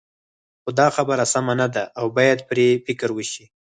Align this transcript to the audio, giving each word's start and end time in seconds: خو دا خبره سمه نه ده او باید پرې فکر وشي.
خو 0.61 0.69
دا 0.79 0.87
خبره 0.95 1.23
سمه 1.33 1.53
نه 1.61 1.67
ده 1.75 1.83
او 1.99 2.05
باید 2.17 2.39
پرې 2.49 2.67
فکر 2.85 3.09
وشي. 3.13 3.45